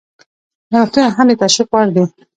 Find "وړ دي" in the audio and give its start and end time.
1.71-2.03